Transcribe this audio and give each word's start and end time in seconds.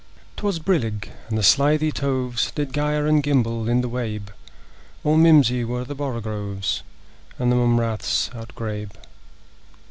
'Twas 0.37 0.57
brillig, 0.57 1.11
and 1.29 1.37
the 1.37 1.43
slithy 1.43 1.91
toves 1.91 2.49
Did 2.49 2.73
gyre 2.73 3.05
and 3.05 3.21
gimble 3.21 3.69
in 3.69 3.81
the 3.81 3.87
wabe; 3.87 4.29
All 5.03 5.15
mimsy 5.15 5.63
were 5.63 5.83
the 5.85 5.93
borogoves, 5.95 6.81
And 7.37 7.51
the 7.51 7.55
mome 7.55 7.79
raths 7.79 8.31
outgrabe. 8.33 8.93